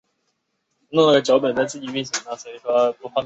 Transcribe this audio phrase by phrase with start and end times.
[0.91, 3.13] 初始向量的值依密码演算法而不同。